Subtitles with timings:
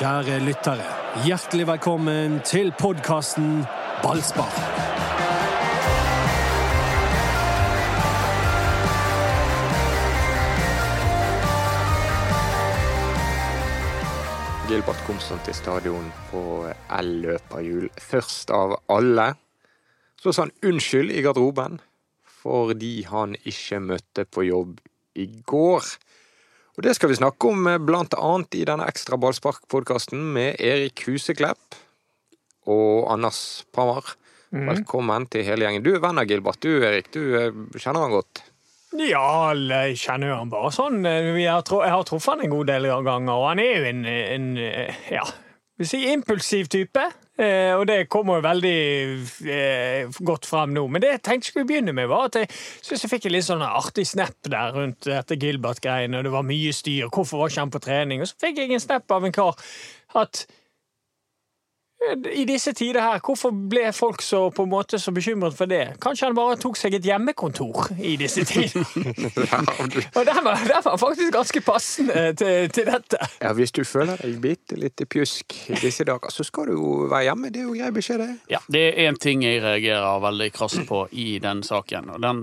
[0.00, 0.84] Kjære lyttere,
[1.26, 3.66] hjertelig velkommen til podkasten
[4.00, 4.54] Ballspar.
[14.70, 16.46] Gilbert Komsson til stadion på
[16.96, 19.34] L-løperhjul først av alle.
[20.16, 21.76] Så sa han unnskyld i garderoben
[22.40, 24.80] fordi han ikke møtte på jobb
[25.20, 25.92] i går.
[26.80, 27.76] Og det skal vi snakke om bl.a.
[27.76, 31.76] blant annet i denne ekstra ballsparkpodkasten med Erik Huseklepp
[32.72, 34.06] og Anders Pammer.
[34.48, 35.84] Velkommen til hele gjengen.
[35.84, 37.10] Du er venn av Gilbert, du Erik.
[37.12, 38.40] Du eh, kjenner han godt.
[38.96, 41.04] Ja, jeg kjenner jo han bare sånn.
[41.04, 44.48] Har, jeg har truffet han en god del ganger, og han er jo en, en
[45.12, 45.26] ja,
[45.76, 47.04] vil si impulsiv type.
[47.40, 48.78] Eh, og det kommer jo veldig
[49.48, 50.84] eh, godt frem nå.
[50.92, 53.48] Men det jeg tenkte skulle begynne med, var at jeg synes jeg fikk en litt
[53.48, 57.08] sånn artig snap der rundt dette Gilbert-greiene, og det var mye styr.
[57.08, 58.24] Hvorfor var ikke han på trening?
[58.24, 59.56] Og så fikk jeg en snap av en kar
[60.20, 60.44] at
[62.32, 65.98] i disse tider her, hvorfor ble folk så på en måte så bekymret for det?
[66.00, 68.80] Kanskje han bare tok seg et hjemmekontor i disse tider?
[70.16, 73.20] Og den var, den var faktisk ganske passende til, til, dette.
[73.42, 76.94] Ja, Hvis du føler deg bitte litt pjusk i disse dager, så skal du jo
[77.10, 77.52] være hjemme.
[77.52, 78.30] Det er jo grei beskjed, det.
[78.54, 82.42] Ja, det er én ting jeg reagerer veldig krast på i den saken, og den,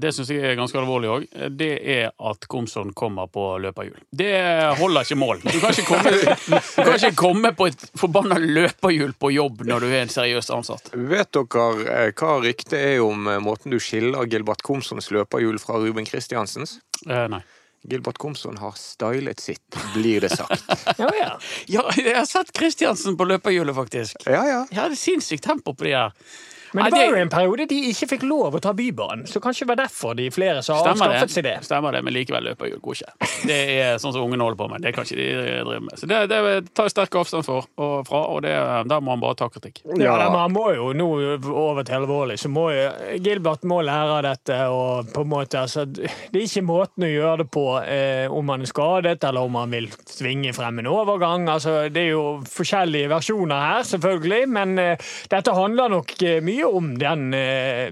[0.00, 1.28] det syns jeg er ganske alvorlig òg.
[1.52, 4.00] Det er at Komson kommer på løperhjul.
[4.08, 4.32] Det
[4.80, 5.44] holder ikke mål.
[5.44, 9.64] Du kan ikke komme, du kan ikke komme på et forbanna løperhjul løperhjul på jobb
[9.66, 10.92] når du er en seriøs ansatt.
[10.94, 16.78] Vet dere hva ryktet er om måten du skiller Gilbert Komsons løperhjul fra Ruben Kristiansens?
[17.08, 17.42] Eh, nei.
[17.84, 20.64] Gilbert Komson har stylet sitt, blir det sagt.
[20.98, 21.38] ja, ja.
[21.66, 24.24] ja, jeg har sett Kristiansen på løperhjulet, faktisk.
[24.24, 24.62] Ja, ja.
[24.70, 26.14] Jeg det er sinnssykt tempo på de her.
[26.74, 29.64] Men det var jo en periode de ikke fikk lov å ta Bybanen, så kanskje
[29.64, 31.54] det var derfor de flere som har avskaffet seg det.
[31.66, 33.28] Stemmer det, men likevel løperhjul går ikke.
[33.46, 34.82] Det er sånn som ungene holder på med.
[34.82, 35.98] Det kan ikke de drive med.
[36.00, 36.40] Så det, det
[36.74, 38.54] tar jeg sterk avstand for, og fra, og det,
[38.90, 39.82] der må han bare ta kritikk.
[40.00, 41.08] Ja, men han må jo nå
[41.52, 42.88] over til alvorlig, så må jo
[43.24, 47.12] Gilbert må lære av dette, og på en måte altså, Det er ikke måten å
[47.12, 50.90] gjøre det på eh, om han er skadet, eller om han vil svinge frem en
[50.90, 51.46] overgang.
[51.52, 56.92] Altså, det er jo forskjellige versjoner her, selvfølgelig, men eh, dette handler nok mye om
[56.98, 57.32] den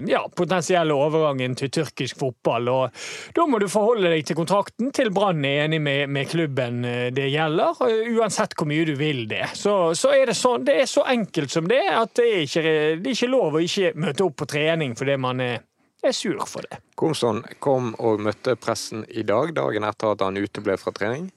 [0.09, 2.69] ja, potensielle overgangen til tyrkisk fotball.
[2.69, 3.03] og
[3.35, 6.81] Da må du forholde deg til kontrakten til Brann er enig med, med, klubben
[7.15, 7.83] det gjelder,
[8.15, 9.45] uansett hvor mye du vil det.
[9.59, 12.65] Så, så er det, sånn, det er så enkelt som det, at det er ikke,
[13.03, 15.61] det er ikke lov å ikke møte opp på trening fordi man er
[16.03, 16.79] er sur for det.
[16.99, 21.29] Komson kom og møtte pressen i dag, dagen etter at han uteble fra trening.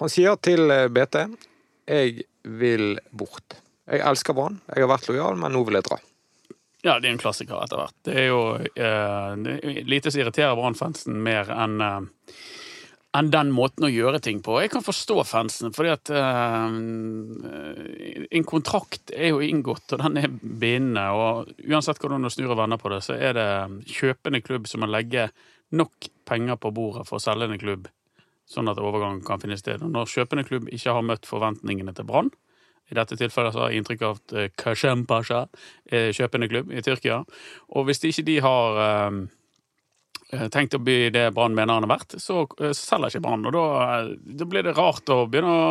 [0.00, 1.24] Han sier til BT
[1.84, 3.58] jeg vil bort.
[3.84, 5.98] Jeg elsker Brann, jeg har vært lojal, men nå vil jeg dra.
[6.84, 7.96] Ja, det er en klassiker etter hvert.
[8.04, 12.02] Det er jo eh, lite som irriterer Brann-fansen mer enn eh,
[13.14, 14.56] enn den måten å gjøre ting på.
[14.58, 16.64] Jeg kan forstå fansen, fordi at eh,
[18.34, 21.04] en kontrakt er jo inngått, og den er bindende.
[21.14, 23.48] Og uansett hvordan du snur og vender på det, så er det
[23.94, 25.28] kjøpende klubb som må legge
[25.74, 27.86] nok penger på bordet for å selge en klubb,
[28.50, 29.82] sånn at overgangen kan finne sted.
[29.86, 32.34] Og når kjøpende klubb ikke har møtt forventningene til Brann,
[32.90, 35.46] i dette tilfellet så har jeg inntrykk av at uh, Kashem Pasha
[35.86, 37.22] er kjøpende klubb i Tyrkia.
[37.74, 39.18] Og hvis ikke de har uh,
[40.52, 42.44] tenkt å bli det Brann mener han har vært, så
[42.76, 43.46] selger ikke Brann.
[43.48, 43.66] Og da,
[44.14, 45.66] da, blir det rart å begynne å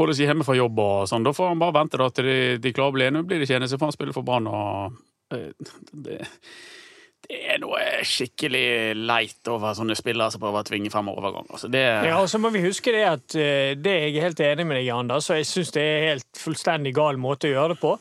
[0.00, 1.26] holde seg hjemme fra jobb og sånn.
[1.26, 3.28] Da får han bare vente da, til de, de klarer å bli enige.
[3.28, 5.72] Blir det ikke enige, så får han spille for Brann og det,
[6.06, 6.20] det
[7.30, 11.46] er noe skikkelig leit over sånne spillere som prøver å tvinge frem overgang.
[11.52, 11.82] Altså det...
[12.08, 14.80] Ja, og så må vi huske det at uh, det er jeg helt enig med
[14.80, 17.92] deg, Anders, og jeg syns det er helt fullstendig gal måte å gjøre det på.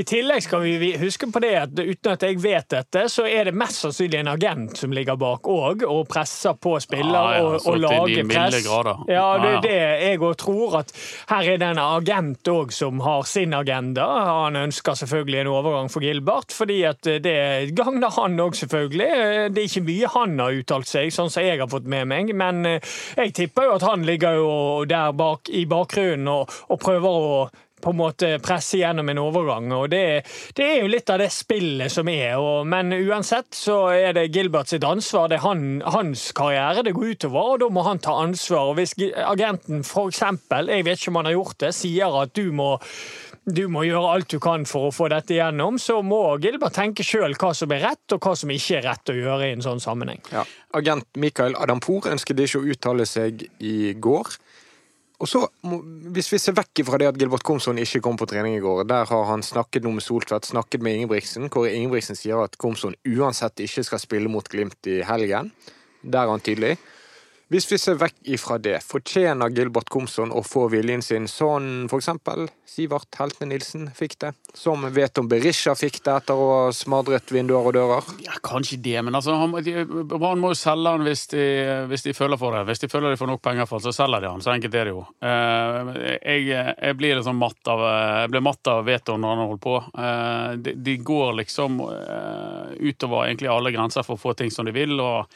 [0.00, 3.48] I tillegg skal vi huske på det at uten at jeg vet dette, så er
[3.48, 7.48] det mest sannsynlig en agent som ligger bak òg, og presser på spiller ja, ja,
[7.48, 8.68] og, og lager press.
[9.08, 10.92] Ja, det er det jeg òg tror, at
[11.30, 14.06] her er det en agent òg som har sin agenda.
[14.44, 17.38] Han ønsker selvfølgelig en overgang for Gilbert, fordi at det
[17.76, 19.10] gagner han òg, selvfølgelig selvfølgelig.
[19.54, 22.32] Det er ikke mye han har uttalt seg, sånn som jeg har fått med meg.
[22.36, 24.50] Men jeg tipper jo at han ligger jo
[24.88, 27.38] der bak, i bakgrunnen og, og prøver å
[27.84, 29.72] på en måte presse gjennom en overgang.
[29.76, 30.04] og Det,
[30.56, 32.36] det er jo litt av det spillet som er.
[32.40, 35.28] Og, men uansett så er det Gilbert sitt ansvar.
[35.30, 38.72] Det er han, hans karriere det går utover, og da må han ta ansvar.
[38.72, 42.48] og Hvis agenten f.eks., jeg vet ikke om han har gjort det, sier at du
[42.56, 42.74] må
[43.44, 47.04] du må gjøre alt du kan for å få dette igjennom, så må Gilbert tenke
[47.04, 49.64] sjøl hva som er rett, og hva som ikke er rett å gjøre i en
[49.64, 50.22] sånn sammenheng.
[50.32, 50.46] Ja.
[50.76, 54.36] Agent Mikael Adampour ønsket ikke å uttale seg i går.
[55.22, 55.44] Og så,
[56.12, 58.82] Hvis vi ser vekk fra det at Gilbert Komsson ikke kom på trening i går,
[58.88, 62.96] der har han snakket noe med Soltvedt, snakket med Ingebrigtsen, hvor Ingebrigtsen sier at Komsson
[63.06, 65.52] uansett ikke skal spille mot Glimt i helgen.
[66.02, 66.74] Der er han tydelig.
[67.52, 72.46] Hvis vi ser vekk ifra det, fortjener Gilbert Komson å få viljen sin, sånn eksempel
[72.64, 74.30] Sivert Heltne Nilsen fikk det?
[74.56, 78.08] Som vet om Berisha fikk det etter å ha smadret vinduer og dører?
[78.24, 79.36] Ja, Kanskje det, men altså,
[80.08, 81.44] Brann må jo selge han hvis de,
[81.90, 82.62] hvis de, føler for det.
[82.70, 84.44] Hvis de føler de får nok penger for det, så selger de han.
[84.44, 85.04] Så enkelt er det jo.
[85.20, 89.64] Eh, jeg, jeg blir liksom matt av jeg ble matt av vetoen når han holdt
[89.66, 89.76] på.
[90.00, 94.64] Eh, de, de går liksom eh, utover egentlig alle grenser for å få ting som
[94.64, 94.96] de vil.
[94.96, 95.28] og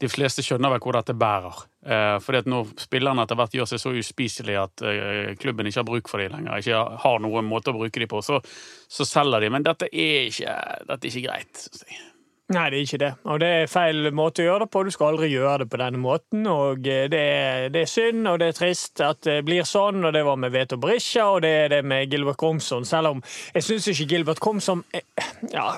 [0.00, 1.62] de fleste skjønner vel hvor dette bærer.
[1.86, 5.82] Eh, fordi at når spillerne etter hvert gjør seg så uspiselige at eh, klubben ikke
[5.82, 8.40] har bruk for dem lenger, ikke har noen måte å bruke dem på, så,
[8.88, 9.50] så selger de.
[9.52, 10.56] Men dette er ikke,
[10.88, 12.06] dette er ikke greit, synes jeg.
[12.50, 13.10] Nei, det er ikke det.
[13.30, 14.80] Og det er feil måte å gjøre det på.
[14.82, 16.46] Du skal aldri gjøre det på denne måten.
[16.50, 20.02] Og eh, det er, det er synd, og det er trist at det blir sånn.
[20.02, 22.88] Og det var med Veto Brisja, og det er det med Gilbert Komson.
[22.88, 23.22] Selv om
[23.54, 24.82] jeg syns ikke Gilbert Komson
[25.54, 25.76] Ja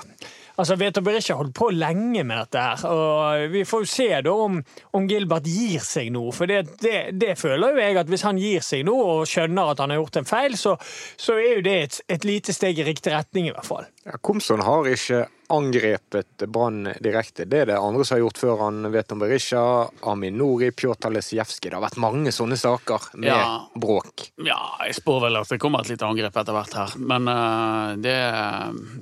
[0.53, 4.33] Altså, Veto Berisha holdt på lenge med dette her, og vi får jo se da
[4.45, 4.59] om,
[4.93, 6.27] om Gilbert gir seg nå.
[6.35, 9.73] For det, det, det, føler jo jeg at hvis han gir seg nå og skjønner
[9.73, 10.75] at han har gjort en feil, så,
[11.17, 13.89] så er jo det et, et lite steg i riktig retning, i hvert fall.
[14.05, 17.45] Ja, Komson har ikke angrepet Brann direkte.
[17.45, 19.63] Det er det andre som har gjort før han vet om Berisha,
[20.09, 21.69] Aminori, Pjotr Lesijevskij.
[21.69, 23.47] Det har vært mange sånne saker med ja.
[23.75, 24.27] bråk.
[24.45, 26.95] Ja, jeg spår vel at det kommer et lite angrep etter hvert her.
[26.99, 28.15] Men uh, det,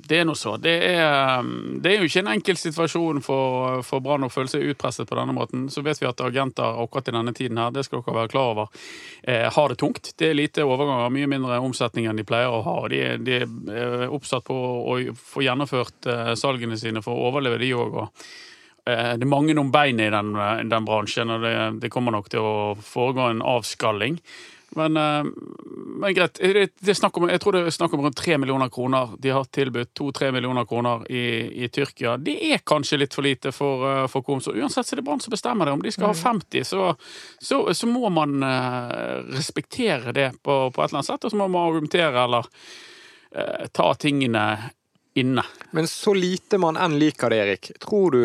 [0.06, 0.56] det, er nå så.
[0.62, 1.46] Det er,
[1.82, 5.18] det er, jo ikke en enkel situasjon for, for Brann å føle seg utpresset på
[5.18, 5.68] denne måten.
[5.72, 8.52] Så vet vi at agenter akkurat i denne tiden her, det skal dere være klar
[8.56, 8.84] over,
[9.22, 10.12] eh, har det tungt.
[10.18, 12.76] Det er lite overganger, mye mindre omsetning enn de pleier å ha.
[12.92, 17.74] De, de er oppsatt på å få gjennomført eh, salgene sine for å overleve, de
[17.76, 18.00] òg.
[18.86, 22.14] Eh, det er mange om beinet i den, eh, den, bransjen, og det, det, kommer
[22.14, 24.18] nok til å foregå en avskalling.
[24.74, 25.28] Men, eh,
[26.02, 26.40] men greit.
[26.40, 29.46] Det, det om, jeg tror det er snakk om rundt tre millioner kroner de har
[29.54, 29.92] tilbudt.
[29.94, 31.22] To-tre millioner kroner i,
[31.62, 32.16] i, Tyrkia.
[32.18, 34.56] Det er kanskje litt for lite for, for Komso.
[34.56, 35.76] Uansett så er det Brann som bestemmer det.
[35.76, 36.70] Om de skal ha 50, mm.
[36.72, 36.90] så,
[37.38, 38.42] så, så må man
[39.30, 41.28] respektere det på, på, et eller annet sett.
[41.28, 42.50] Og så må man argumentere eller
[43.36, 44.46] eh, ta tingene
[45.14, 45.44] inne.
[45.70, 48.22] Men så lite man enn liker det, Erik, tror du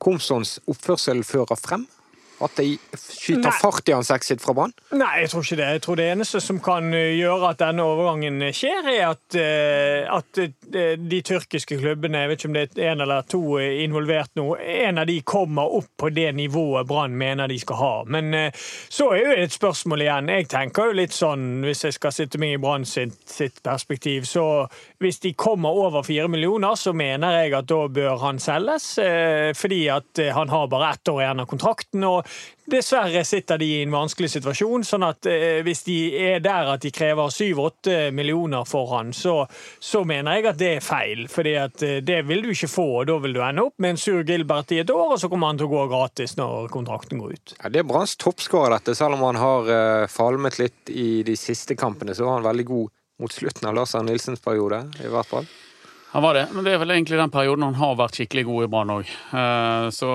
[0.00, 1.86] Komsons oppførsel fører frem?
[2.40, 3.56] At de skyter Nei.
[3.60, 4.72] fart i hans exit fra Brann?
[4.96, 5.66] Nei, jeg tror ikke det.
[5.74, 10.08] Jeg tror det eneste som kan eh, gjøre at denne overgangen skjer, er at, eh,
[10.08, 14.32] at eh, de tyrkiske klubbene, jeg vet ikke om det er en eller to involvert
[14.40, 17.92] nå, en av de kommer opp på det nivået Brann mener de skal ha.
[18.08, 20.32] Men så er jo et spørsmål igjen.
[20.32, 24.24] Jeg tenker jo litt sånn, hvis jeg skal sitte meg i Brann sitt, sitt perspektiv,
[24.28, 24.64] så
[25.02, 28.94] hvis de kommer over fire millioner, så mener jeg at da bør han selges.
[29.60, 32.06] Fordi at han har bare ett år igjen av kontrakten.
[32.08, 32.29] og
[32.70, 34.84] Dessverre sitter de i en vanskelig situasjon.
[34.86, 39.42] sånn at eh, Hvis de er der at de krever 7-8 millioner for han, så,
[39.80, 41.26] så, mener jeg at det er feil.
[41.28, 43.96] fordi at eh, det vil du ikke få, og da vil du ende opp med
[43.96, 46.70] en sur Gilbert i et år, og så kommer han til å gå gratis når
[46.70, 47.56] kontrakten går ut.
[47.58, 48.94] Ja, Det er Branns toppskårer, dette.
[48.98, 52.68] Selv om han har eh, falmet litt i de siste kampene, så var han veldig
[52.70, 55.50] god mot slutten av Lars Arne Nilsens periode, i hvert fall.
[56.12, 58.64] Han var det, men det er vel egentlig den perioden han har vært skikkelig god
[58.64, 59.10] i Brann òg.
[59.38, 60.08] Eh, så,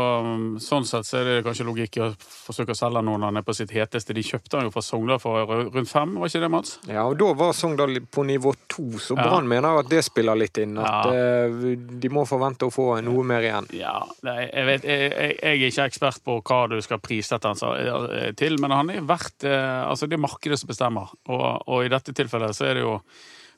[0.60, 3.46] sånn sett så er det kanskje logikk i å forsøke å selge noen han er
[3.48, 4.12] på sitt heteste.
[4.18, 6.74] De kjøpte han jo fra Sogndal for rundt fem, var ikke det, Mats?
[6.90, 9.52] Ja, og da var Sogndal på nivå to, så Brann ja.
[9.54, 10.76] mener at det spiller litt inn.
[10.84, 11.46] At ja.
[11.46, 13.72] Eh, de må forvente å få noe mer igjen.
[13.80, 17.80] Ja, jeg, vet, jeg, jeg, er ikke ekspert på hva du skal prissette han
[18.12, 21.90] eh, til, men han er verdt Altså, det er markedet som bestemmer, og, og i
[21.92, 22.98] dette tilfellet så er det jo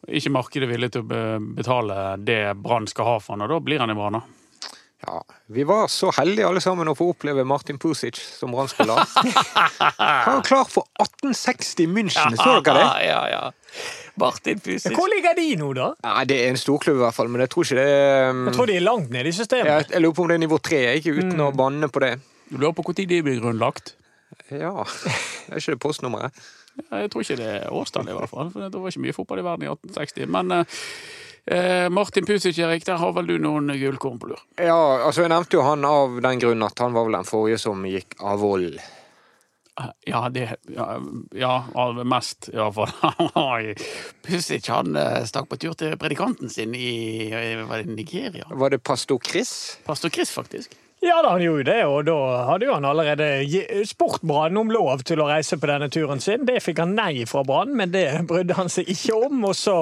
[0.08, 3.84] ikke markedet villig til å betale det Brann skal ha for han, og da blir
[3.84, 4.22] han i Brann.
[5.06, 8.98] Ja, Vi var så heldige alle sammen å få oppleve Martin Pusic som Brann-spiller.
[9.78, 12.88] Han var klar for 1860 München, så dere det?
[13.12, 13.44] Ja, ja.
[14.18, 14.96] Martin Pusic.
[14.98, 15.92] Hvor ligger de nå, da?
[16.02, 17.94] Ja, det er en storklubb, i hvert fall, men jeg tror ikke det
[18.32, 18.42] um...
[18.50, 19.70] Jeg tror de er langt nede i systemet.
[19.70, 21.46] Jeg, jeg lurer på om det er nivå tre, ikke uten mm.
[21.46, 22.12] å banne på det.
[22.50, 23.94] Du lurer på når de blir grunnlagt?
[24.50, 24.74] Ja.
[24.82, 25.14] Det
[25.54, 26.48] er ikke det postnummeret.
[26.92, 28.52] Jeg tror ikke det er årstallet, i hvert fall.
[28.54, 30.28] For det var ikke mye fotball i verden i 1860.
[30.36, 30.76] Men eh,
[31.58, 34.44] eh, Martin Pusic, Erik, der har vel du noen gullkorn på lur?
[34.60, 37.60] Ja, altså jeg nevnte jo han av den grunn at han var vel den forrige
[37.62, 38.80] som gikk av vold.
[38.80, 40.90] Eh, ja, det Ja,
[41.36, 42.94] ja av mest, iallfall.
[44.28, 48.50] Pusic han eh, stakk på tur til predikanten sin i var det Nigeria.
[48.50, 49.80] Var det pastor Chris?
[49.86, 50.78] Pastor Chris, faktisk.
[51.00, 52.16] Ja da, han gjorde det, og da
[52.48, 56.42] hadde jo han allerede spurt Brann om lov til å reise på denne turen sin.
[56.48, 59.44] Det fikk han nei fra Brann, men det brydde han seg ikke om.
[59.46, 59.76] Og så,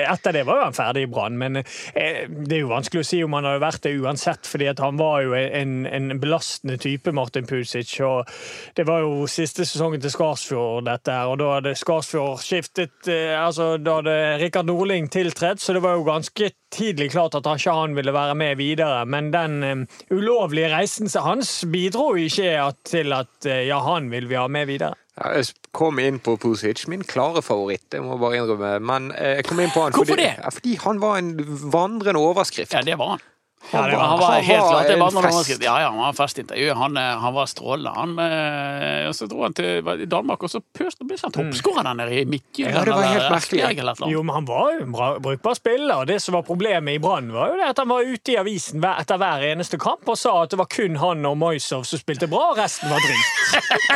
[0.00, 3.20] etter det var han ferdig i Brann, men eh, det er jo vanskelig å si
[3.20, 7.48] om han hadde vært det uansett, fordi han var jo en, en, belastende type, Martin
[7.50, 7.92] Pusic.
[8.08, 8.32] Og
[8.78, 13.36] det var jo siste sesongen til Skarsfjord, dette her, og da hadde Skarsfjord skiftet eh,
[13.42, 17.74] Altså, da hadde Rikard Norling tiltrådt, så det var jo ganske tidlig klart at ikke
[17.76, 19.04] han ville være med videre.
[19.06, 22.56] Men den um, ulovlige reisen hans bidro ikke
[22.88, 24.96] til at uh, ja, han vil vi ha med videre.
[25.20, 28.70] Ja, jeg kom inn på Pusic, min klare favoritt, det må jeg bare innrømme.
[28.80, 31.34] Men jeg kom inn på han fordi, fordi han var en
[31.72, 32.72] vandrende overskrift.
[32.72, 33.26] Ja, det var han.
[33.70, 35.62] Han, ja, var, han var helt klart det var fest.
[35.62, 36.72] Ja, ja, han var festintervju.
[36.74, 37.92] Han, eh, han var strålende.
[37.96, 41.94] Han, eh, og så dro han til Danmark, og så pøste ble han toppskårer der
[42.00, 42.76] nede i Midtjylland.
[42.76, 44.10] Ja, det var helt merkelig.
[44.12, 45.94] Jo, men han var jo en bra, brukbar spiller.
[46.02, 48.36] og Det som var problemet i Brann, var jo det at han var ute i
[48.40, 52.00] avisen etter hver eneste kamp og sa at det var kun han og Moisov som
[52.02, 53.30] spilte bra, og resten var dritt.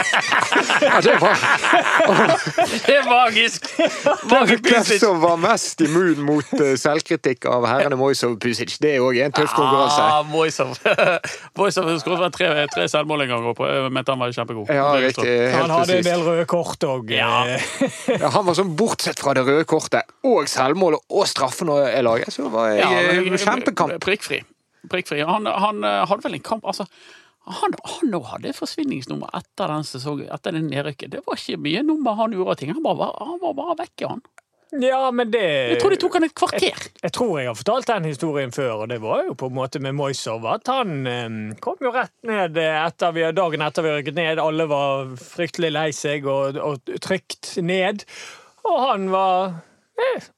[0.87, 1.37] ja, det var
[2.87, 3.69] Det er magisk.
[4.31, 9.05] Hvem som var mest immun mot uh, selvkritikk av herrene Moisov og Pusic, det er
[9.05, 10.05] òg en tøff konkurranse.
[10.05, 10.23] Ah,
[11.57, 14.71] Moisov skåret tre, tre selvmål en gang, og mente han var kjempegod.
[14.73, 17.13] Ja, riktig, han hadde en del røde kort òg.
[17.17, 17.45] Ja.
[18.23, 18.33] ja.
[18.35, 22.51] han var sånn, bortsett fra det røde kortet og selvmålet og straffen og laget, så
[22.53, 23.99] var jeg ja, men, kjempekamp.
[24.05, 24.43] Prikkfri.
[24.91, 25.23] Prikkfri.
[25.27, 26.87] Han, han, hadde vel en kamp altså
[27.47, 31.13] han, han hadde forsvinningsnummer etter den sesongen, etter det nedrykket.
[31.13, 32.73] Det var ikke mye nummer han gjorde ting.
[32.75, 34.25] Han, bare, han var bare vekke, han.
[34.75, 36.65] Ja, men det Jeg tror det tok han et kvarter.
[36.67, 39.55] Jeg, jeg, tror jeg har fortalt den historien før, og det var jo på en
[39.55, 43.95] måte med Moisov at han eh, kom jo rett ned etter vi, dagen etter vi
[43.95, 44.43] rykket ned.
[44.43, 48.03] Alle var fryktelig lei seg og, og trygt ned,
[48.67, 49.61] og han var
[50.03, 50.33] eh,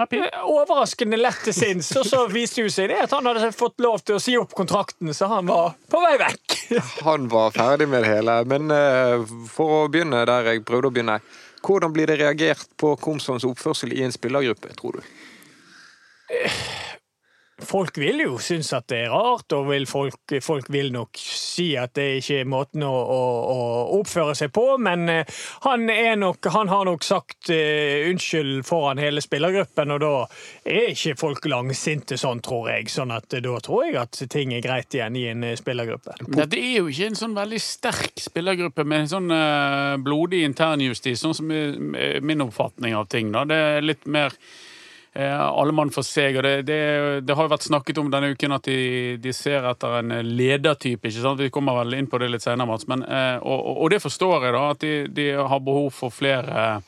[0.00, 1.90] Overraskende lett til sinns.
[2.00, 4.54] Og så viste det seg det at han hadde fått lov til å si opp
[4.56, 6.56] kontrakten, så han var på vei vekk.
[7.04, 8.38] han var ferdig med det hele.
[8.48, 11.20] Men uh, for å begynne der jeg prøvde å begynne.
[11.60, 15.02] Hvordan blir det reagert på Komsons oppførsel i en spillergruppe, tror du?
[17.66, 21.72] Folk vil jo synes at det er rart, og vil folk, folk, vil nok si
[21.78, 23.18] at det ikke er måten å, å,
[23.52, 23.58] å
[23.98, 25.86] oppføre seg på, men uh, han,
[26.20, 30.12] nok, han, har nok sagt uh, unnskyld foran hele spillergruppen, og da
[30.64, 32.88] er ikke folk langsinte sånn, tror jeg.
[32.92, 36.16] Sånn at uh, da tror jeg at ting er greit igjen i en spillergruppe.
[36.40, 39.30] Det er jo ikke en sånn veldig sterk spillergruppe med sånn
[40.04, 43.30] blodig internjustis, sånn som er min oppfatning av ting.
[43.34, 43.44] Da.
[43.48, 44.69] Det er litt mer Eh,
[45.14, 46.36] alle mann for seg.
[46.38, 46.80] og det, det,
[47.26, 51.08] det, har jo vært snakket om denne uken at de, de ser etter en ledertype.
[51.08, 51.40] ikke sant?
[51.40, 52.86] Vi kommer vel inn på det litt senere, Mats.
[52.90, 56.82] Men, eh, og, og, det forstår jeg, da, at de, de har behov for flere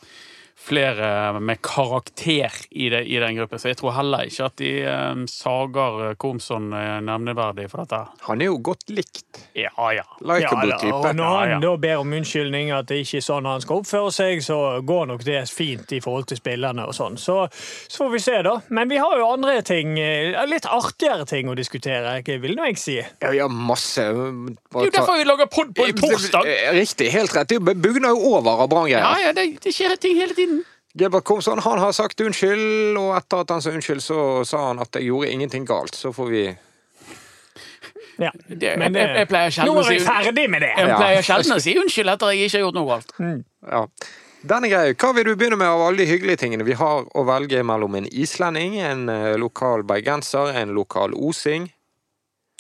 [0.63, 3.59] flere med karakter i, det, i, den gruppen.
[3.59, 8.01] Så jeg tror heller ikke at de um, sager Komson uh, nevneverdig for dette.
[8.29, 9.43] Han er jo godt likt.
[9.59, 10.07] Ja, ja.
[10.21, 10.93] Likeable ja.
[10.95, 11.61] Og når han ja, ja.
[11.65, 15.11] da ber om unnskyldning, at det ikke er sånn han skal oppføre seg, så går
[15.13, 17.19] nok det fint i forhold til spillerne og sånn.
[17.21, 18.57] Så, så, får vi se, da.
[18.71, 22.81] Men vi har jo andre ting, eh, litt artigere ting å diskutere, vil nå jeg
[22.81, 22.99] si.
[23.03, 24.07] Ja, vi har masse.
[24.73, 26.49] Det er jo derfor vi lager pod på en torsdag.
[26.77, 27.53] Riktig, helt rett.
[27.53, 29.05] Det bugner jo over av Brann-greier.
[29.05, 30.63] Ja, ja, det, det skjer ting hele tiden.
[30.99, 34.83] Gilbert Komson han har sagt unnskyld, og etter at han sa unnskyld, så sa han
[34.83, 35.97] at jeg gjorde ingenting galt.
[35.97, 36.43] Så får vi
[38.21, 38.33] ja.
[38.47, 40.75] Det, Men jeg, jeg, pleier sjelden å si ferdig med det!
[40.77, 43.15] Jeg pleier sjelden å si unnskyld etter at jeg ikke har gjort noe galt.
[43.19, 43.39] Mm.
[43.73, 43.87] Ja.
[44.53, 44.95] Den er grei.
[44.99, 46.67] Hva vil du begynne med av alle de hyggelige tingene?
[46.67, 51.69] Vi har å velge mellom en islending, en eh, lokal bergenser, en lokal osing.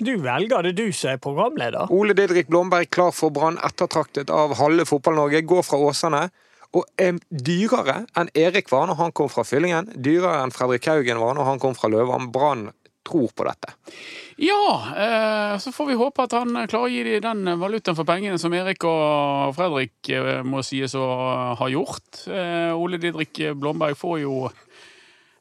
[0.01, 1.91] Du velger det, du som er programleder.
[1.93, 5.45] Ole Didrik Blomberg klar for Brann, ettertraktet av halve Fotball-Norge.
[5.45, 6.23] Går fra Åsane
[6.73, 9.91] og er dyrere enn Erik var når han kom fra Fyllingen.
[9.93, 12.31] Dyrere enn Fredrik Haugen var når han kom fra Løvan.
[12.33, 12.71] Brann
[13.05, 13.75] tror på dette.
[14.41, 14.65] Ja,
[14.97, 18.39] eh, så får vi håpe at han klarer å gi dem den valutaen for pengene
[18.41, 21.07] som Erik og Fredrik eh, må sies å
[21.59, 22.25] ha gjort.
[22.31, 24.37] Eh, Ole Didrik Blomberg får jo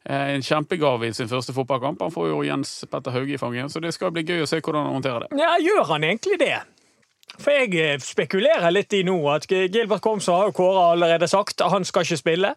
[0.09, 2.01] en kjempegave i sin første fotballkamp.
[2.01, 4.61] Han får jo Jens Petter Hauge i fanget, så det skal bli gøy å se
[4.61, 5.41] hvordan han håndterer det.
[5.41, 6.55] Ja, Gjør han egentlig det?
[7.39, 11.61] For jeg eh, spekulerer litt i nå at Gilbert Komsa har jo Kåre allerede sagt
[11.61, 12.55] at han skal ikke spille.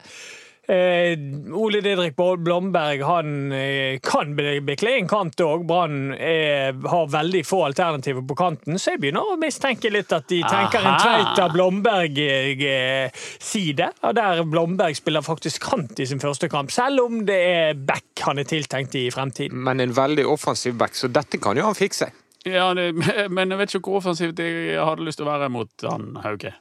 [0.67, 1.19] Eh,
[1.53, 5.67] Ole Didrik Blomberg han eh, kan bekle en kant òg.
[5.69, 10.43] Brann har veldig få alternativer på kanten, så jeg begynner å mistenke litt at de
[10.43, 10.89] tenker Aha.
[10.89, 13.87] en Tveita Blomberg-side.
[14.01, 18.05] Eh, der Blomberg spiller faktisk kant i sin første kamp, selv om det er back
[18.25, 19.59] han er tiltenkt i fremtiden.
[19.67, 22.09] Men en veldig offensiv back, så dette kan jo han fikse.
[22.45, 22.93] Ja, det,
[23.37, 26.53] men jeg vet ikke hvor offensivt jeg hadde lyst til å være mot han Hauge.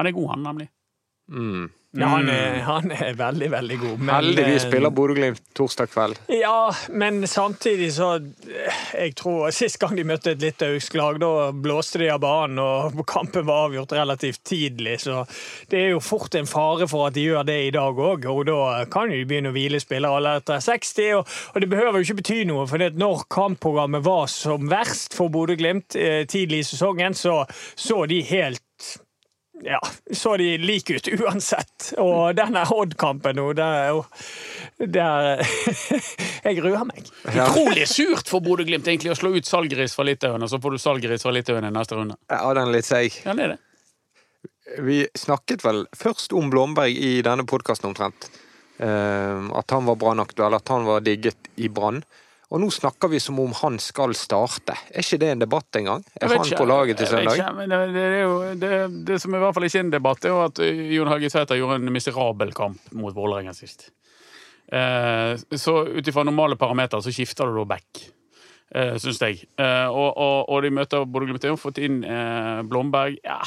[0.00, 0.68] Han er god, han, nemlig.
[1.32, 1.64] Mm.
[1.92, 3.98] Ja, han er, han er, veldig, veldig god.
[4.00, 6.20] Men, Heldigvis spiller eh, Bodø-Glimt torsdag kveld.
[6.32, 8.14] Ja, men samtidig så
[8.94, 13.02] Jeg tror Sist gang de møtte et litauisk lag, da blåste de av banen, og
[13.08, 15.02] kampen var avgjort relativt tidlig.
[15.04, 15.26] Så
[15.68, 18.42] det er jo fort en fare for at de gjør det i dag òg, og
[18.48, 18.58] da
[18.92, 21.12] kan de begynne å hvile spillere alle etter 60.
[21.20, 25.32] Og, og, det behøver jo ikke bety noe, for når kampprogrammet var som verst for
[25.34, 27.42] Bodø-Glimt eh, tidlig i sesongen, så
[27.76, 28.62] så de helt
[29.64, 31.92] ja, så de like ut uansett.
[32.02, 35.42] Og denne Odd-kampen nå, Der,
[36.46, 37.10] jeg gruer meg.
[37.30, 37.46] Ja.
[37.46, 40.82] Utrolig surt for Bodø-Glimt egentlig å slå ut Salgris fra Litauen, og så får du
[40.82, 42.18] Salgris fra Litauen i neste runde.
[42.32, 43.20] Ja, den er litt seig.
[43.22, 43.60] Ja, det er det.
[44.82, 48.30] Vi snakket vel først om Blomberg i denne podkasten omtrent.
[48.82, 52.02] Uh, at han var Brann-aktuell, at han var digget i Brann.
[52.52, 54.74] Og nå snakker vi som om han skal starte.
[54.92, 56.02] Er ikke det en debatt engang?
[56.20, 57.38] Er han ikke, på laget til søndag?
[57.40, 58.72] Ikke, det, det, jo, det,
[59.08, 60.60] det, som i hvert fall ikke er en debatt, er jo at
[60.92, 63.88] Jon Hage Sæther gjorde en miserabel kamp mot Vålerenga sist.
[64.68, 68.04] Eh, så ut ifra normale parametere så skifter du da back,
[68.76, 69.46] eh, syns jeg.
[69.56, 71.48] Eh, og, og, og, de møter Bodø-Glimt.
[71.48, 73.16] Har fått inn eh, Blomberg.
[73.24, 73.40] Ja,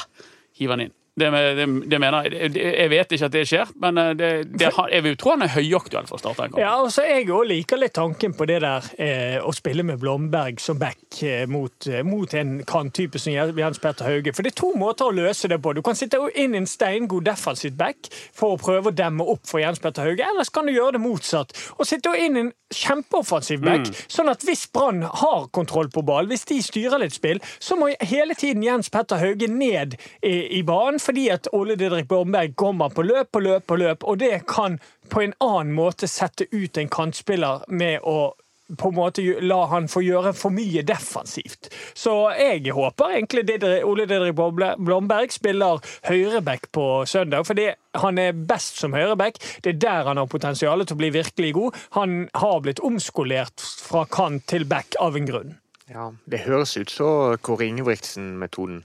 [0.58, 0.96] hiv han inn.
[1.16, 2.50] Det, det, det, mener jeg.
[2.60, 4.10] Jeg vet ikke at det skjer, men eh,
[4.44, 6.60] det, jeg vil tro han er høyaktuell for å starte en kamp.
[6.60, 9.96] Ja, og så Jeg òg liker litt tanken på det der eh, å spille med
[10.02, 14.34] Blomberg som back eh, mot, eh, mot, en kanttype som Jens Petter Hauge.
[14.36, 15.72] For det er to måter å løse det på.
[15.72, 19.48] Du kan sitte inn i en steingod defensive back for å prøve å demme opp
[19.48, 21.56] for Jens Petter Hauge, ellers kan du gjøre det motsatt.
[21.80, 24.04] Og sitte inn i en kjempeoffensiv back, mm.
[24.10, 27.92] sånn at hvis Brann har kontroll på ball, hvis de styrer litt spill, så må
[28.04, 32.90] hele tiden Jens Petter Hauge ned i, i banen fordi at Ole Didrik Bormberg kommer
[32.90, 34.80] på løp på løp på løp, og det kan
[35.12, 38.34] på en annen måte sette ut en kantspiller med å
[38.66, 41.68] på en måte la han få gjøre for mye defensivt.
[41.94, 47.68] Så jeg håper egentlig Didrik, Ole Didrik Blomberg spiller høyreback på søndag, fordi
[48.02, 49.38] han er best som høyreback.
[49.62, 51.78] Det er der han har potensial til å bli virkelig god.
[51.94, 55.56] Han har blitt omskolert fra kant til back av en grunn.
[55.86, 58.82] Ja, Det høres ut som Kåre Ingebrigtsen-metoden.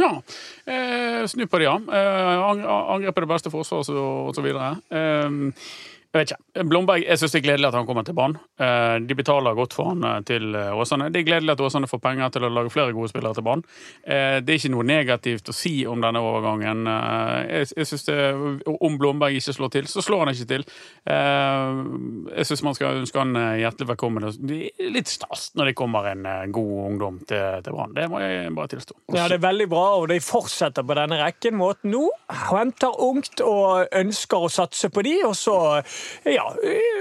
[0.00, 0.10] Ja.
[0.64, 1.76] Eh, snu på det, ja.
[1.76, 2.42] Eh,
[2.96, 4.74] angrep er det beste forsvar, og så videre.
[4.90, 5.28] Eh,
[6.10, 6.64] jeg vet ikke.
[6.66, 8.40] Blomberg, jeg syns det er gledelig at han kommer til banen.
[8.58, 11.06] Eh, de betaler godt for han eh, til eh, Åsane.
[11.14, 13.62] Det er gledelig at Åsane får penger til å lage flere gode spillere til banen.
[14.02, 16.88] Det er ikke noe negativt å si om denne overgangen.
[17.46, 18.16] Jeg, synes det,
[18.72, 20.64] Om Blomberg ikke slår til, så slår han ikke til.
[21.06, 24.26] Jeg syns man skal ønske han hjertelig velkommen.
[24.40, 27.94] Det er litt stas når det kommer en god ungdom til, til Brann.
[27.94, 28.98] Det må jeg bare tilstå.
[29.14, 31.58] Ja, det er veldig bra, og de fortsetter på denne rekken.
[31.60, 32.08] Måten nå
[32.50, 35.58] henter ungt og ønsker å satse på de, og så
[36.28, 36.46] ja,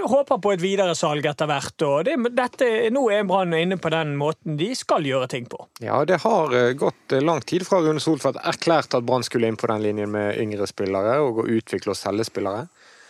[0.07, 1.85] håper på et videresalg etter hvert.
[1.87, 5.61] og det, dette, Nå er Brann inne på den måten de skal gjøre ting på.
[5.83, 9.49] Ja, det har eh, gått eh, lang tid fra Rune Solfeldt erklærte at Brann skulle
[9.49, 12.67] inn på den linjen med yngre spillere og å utvikle og selge spillere.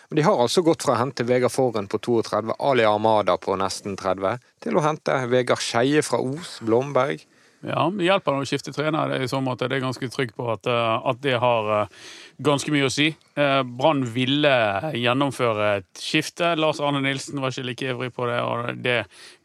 [0.09, 3.53] Men de har altså gått fra å hente Vegard Forren på 32, Ali Armada på
[3.61, 7.21] nesten 30, til å hente Vegard Skeie fra Os, Blomberg.
[7.59, 9.11] Ja, det hjelper å skifte trener.
[9.11, 11.97] Er i så måte det er ganske trygg på at, eh, at, det har eh,
[12.39, 13.09] ganske mye å si.
[13.35, 14.53] Eh, Brann ville
[14.95, 16.53] gjennomføre et skifte.
[16.55, 19.01] Lars Arne Nilsen var ikke like ivrig på det, og det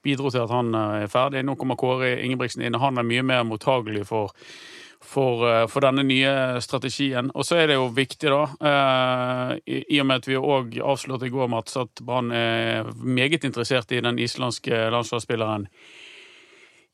[0.06, 1.42] bidro til at han er ferdig.
[1.42, 2.78] Nå kommer Kåre Ingebrigtsen inn.
[2.78, 4.32] og Han er mye mer mottagelig for
[5.04, 7.28] for, for, denne nye strategien.
[7.36, 11.28] Og så er det jo viktig, da, i, i og med at vi òg avslørte
[11.28, 15.68] i går, Mats, at Brann er meget interessert i den islandske landslagsspilleren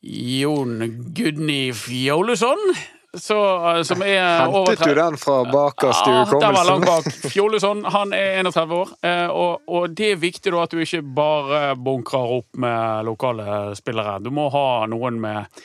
[0.00, 0.80] Jon
[1.14, 2.74] Gudny Fjolesson.
[3.12, 6.40] Så, eh, som er Hentet du den fra bakerst i hukommelsen?
[6.40, 7.32] Ja, den var langt bak.
[7.32, 11.02] Fjolesson han er 31 år, eh, og, og, det er viktig da at du ikke
[11.02, 14.20] bare bunkrer opp med lokale spillere.
[14.22, 15.60] Du må ha noen med,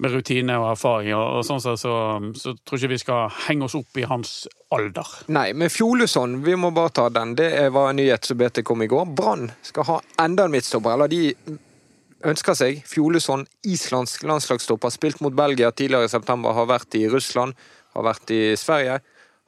[0.00, 1.94] med rutine og erfaring, og sånn sett så,
[2.32, 4.34] så, tror ikke vi skal henge oss opp i hans
[4.72, 5.16] alder.
[5.28, 7.36] Nei, men Fjoleson, vi må bare ta den.
[7.36, 9.12] Det var en nyhet som BT kom i går.
[9.20, 10.96] Brann skal ha enda en midtstopper.
[10.96, 11.60] Eller de
[12.26, 12.82] ønsker seg.
[12.88, 17.56] Fjolesson, islandsk landslagstopper, spilt mot Belgia tidligere i september, har vært i Russland,
[17.96, 19.00] har vært i Sverige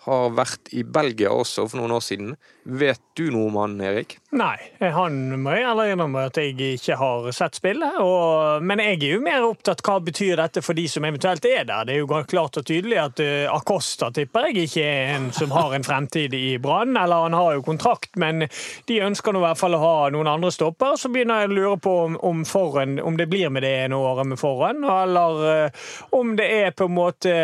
[0.02, 2.34] har vært i Belgia også for noen år siden.
[2.62, 4.16] Vet du noe om han, Erik?
[4.34, 7.98] Nei, han må jeg ærlig innrømme at jeg ikke har sett spillet.
[8.02, 11.66] Og, men jeg er jo mer opptatt hva betyr dette for de som eventuelt er
[11.68, 11.86] der.
[11.86, 15.54] Det er jo klart og tydelig at uh, Acosta tipper jeg ikke er en som
[15.54, 16.96] har en fremtid i Brann.
[16.98, 18.46] Eller han har jo kontrakt, men
[18.90, 20.98] de ønsker nå i hvert fall å ha noen andre stopper.
[20.98, 24.02] Så begynner jeg å lure på om, om, foran, om det blir med det ene
[24.02, 27.36] året med forhånd, eller uh, om det er på en måte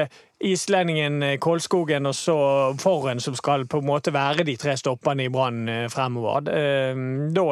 [0.45, 2.39] islendingen eh, Kolskogen og så
[2.79, 6.47] Forren som skal på en måte være de tre stoppene i Brann eh, fremover.
[6.53, 6.99] Eh,
[7.35, 7.47] da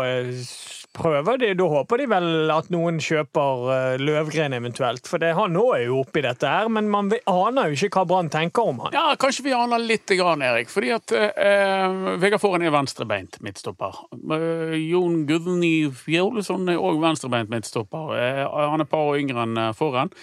[0.97, 5.05] prøver de, da håper de vel at noen kjøper Løvgren eventuelt.
[5.11, 8.07] For det, han nå er jo oppi dette her, men man aner jo ikke hva
[8.09, 8.97] Brann tenker om han.
[8.97, 10.71] Ja, kanskje vi aner litt, Erik.
[10.73, 14.07] Fordi at eh, Vegard Forhen er venstrebeint midtstopper.
[14.15, 18.15] Eh, Jon Gudny Fjolesson er òg venstrebeint midtstopper.
[18.17, 20.15] Eh, han er et par år yngre enn Forhen.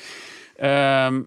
[0.58, 1.21] Eh,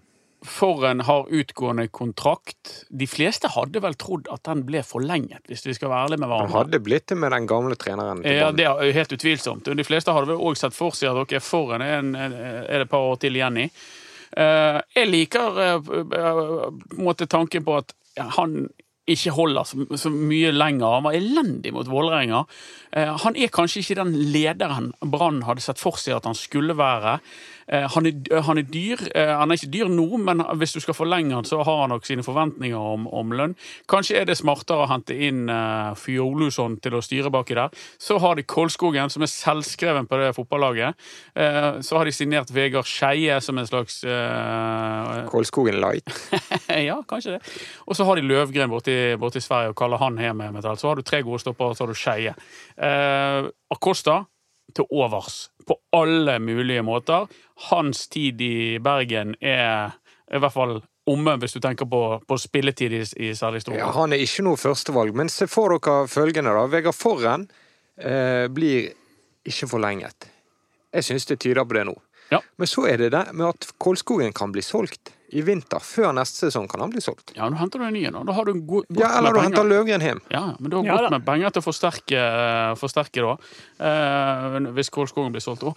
[0.47, 2.71] Forren har utgående kontrakt.
[2.89, 6.31] De fleste hadde vel trodd at den ble forlenget, hvis vi skal være ærlige med
[6.31, 6.53] hverandre.
[6.53, 8.23] Han hadde blitt det med den gamle treneren.
[8.25, 9.69] Ja, det er helt utvilsomt.
[9.69, 12.91] De fleste hadde vel òg sett for seg at okay, Forren er, er, det et
[12.91, 13.69] par år til igjen i.
[14.37, 15.93] Eh, jeg liker eh,
[16.99, 17.95] måte tanken på at
[18.37, 18.65] han
[19.07, 20.97] ikke holder så, så, mye lenger.
[20.97, 22.43] Han var elendig mot Vålerenga.
[22.91, 26.75] Eh, han er kanskje ikke den lederen Brann hadde sett for seg at han skulle
[26.77, 27.17] være.
[27.67, 29.01] Eh, han er, eh, han er, dyr.
[29.15, 31.91] Eh, han er ikke dyr nå, men hvis du skal forlenge han, så har han
[31.91, 33.55] nok sine forventninger om, om lønn.
[33.91, 35.47] Kanskje er det smartere å hente inn
[35.99, 37.75] Fjolusson til å styre baki der.
[37.99, 40.95] Så har de Kolskogen, som er selvskreven på det fotballaget.
[41.83, 43.99] Så har de signert Vegard Skeie som en slags
[45.31, 46.07] Kolskogen light?
[46.89, 47.41] ja, kanskje det.
[47.87, 50.51] Og så har de Løvgren borti, borti Sverige og kaller han hjemme.
[50.67, 52.35] Så har du tre gode stoppere, og så har du Skeie.
[52.77, 54.21] Uh, Acosta
[54.75, 57.27] til overs på alle mulige måter.
[57.69, 59.97] Hans tid i Bergen er
[60.31, 63.91] i hvert fall omme, hvis du tenker på, på spilletid i, i særlig stor ja,
[63.95, 66.65] Han er ikke noe førstevalg, men se for dere følgende, da.
[66.71, 67.47] Vegard Forren
[67.95, 68.89] eh, blir
[69.47, 70.27] ikke forlenget.
[70.91, 71.95] Jeg syns det tyder på det nå.
[72.31, 72.41] Ja.
[72.59, 75.81] Men så er det det med at Kolskogen kan bli solgt i vinter.
[75.83, 77.33] Før neste sesong kan han bli solgt.
[77.35, 78.17] Ja, nå henter du en ny en.
[78.27, 80.21] Da har du god, ja, eller du henter Løvgren hjem.
[80.31, 82.19] Ja, men du har ja, godt med penger til å forsterke,
[82.79, 83.33] forsterke da,
[83.89, 85.63] eh, hvis Kolskogen blir solgt.
[85.67, 85.73] Og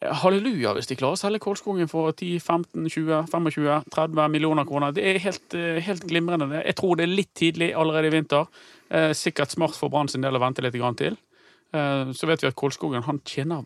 [0.00, 4.88] eh, halleluja hvis de klarer å selge Kolskogen for 10-15-20-25-30 millioner kroner.
[4.96, 6.46] Det er helt, eh, helt, glimrende.
[6.64, 8.44] Jeg tror det er litt tidlig allerede i vinter.
[8.90, 11.14] Eh, sikkert smart for Brann sin del å vente litt til.
[11.72, 13.62] Eh, så vet vi at Kolskogen han tjener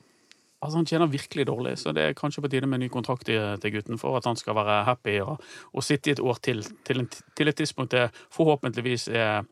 [0.60, 3.72] Altså Han tjener virkelig dårlig, så det er kanskje på tide med ny kontrakt til
[3.72, 5.38] gutten for at han skal være happy og,
[5.72, 9.46] og sitte i et år til, til, en, til et tidspunkt det forhåpentligvis er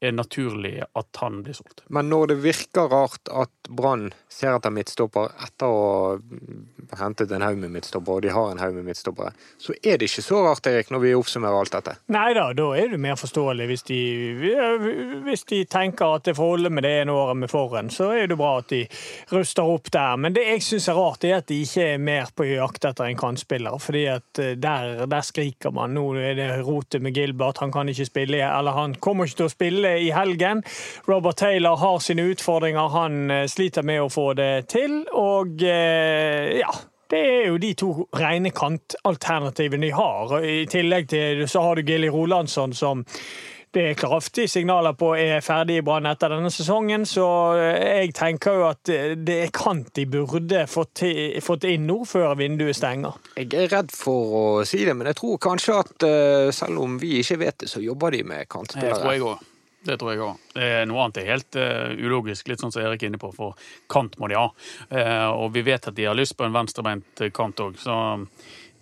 [0.00, 1.84] er naturlig at han blir solgt.
[1.88, 5.82] Men når det virker rart at Brann ser etter midtstopper etter å
[6.90, 10.00] ha hentet en haug med midtstoppere, og de har en haug med midtstoppere, så er
[10.00, 11.94] det ikke så rart, Erik, når vi oppsummerer alt dette?
[12.10, 13.68] Nei da, da er det mer forståelig.
[13.70, 14.00] Hvis de,
[15.26, 18.30] hvis de tenker at det får holde med det ene året med forhen, så er
[18.30, 18.82] det bra at de
[19.34, 20.16] ruster opp der.
[20.20, 23.06] Men det jeg syns er rart, er at de ikke er mer på jakt etter
[23.10, 23.78] en kantspiller.
[23.78, 25.94] fordi at eh, der, der skriker man.
[25.94, 29.50] Nå er det rotet med Gilbert, han kan ikke spille, eller han kommer ikke til
[29.50, 30.62] å spille i helgen.
[31.08, 35.02] Robert Taylor har sine utfordringer, han eh, sliter med å få det til.
[35.16, 36.72] Og eh, ja,
[37.10, 40.36] det er jo de to rene kantalternativene de har.
[40.42, 43.06] I tillegg til så har du Gilly Rolandsson som
[43.70, 48.14] det er kraftige signaler på er ferdig i Brann etter denne sesongen, så eh, jeg
[48.18, 51.04] tenker jo at det er kant de burde fått,
[51.46, 53.20] fått inn nå, før vinduet stenger.
[53.38, 56.08] Jeg er redd for å si det, men jeg tror kanskje at
[56.56, 58.90] selv om vi ikke vet det, så jobber de med kantspillere.
[58.90, 59.49] Jeg tror jeg også.
[59.86, 60.40] Det tror jeg òg.
[60.90, 63.56] Noe annet er helt uh, ulogisk, litt sånn som Erik er inne på, for
[63.88, 64.50] kant må de ha.
[64.92, 67.94] Uh, og vi vet at de har lyst på en venstrebeint kant òg, så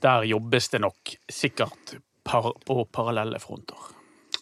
[0.03, 3.95] der jobbes det nok sikkert par på parallelle fronter.